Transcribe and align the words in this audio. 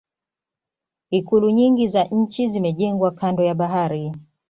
ikulu 1.09 1.49
nyingi 1.49 1.87
za 1.87 2.03
nchi 2.03 2.47
zimejengwa 2.47 3.11
kando 3.11 3.43
ya 3.43 3.55
bahari 3.55 4.11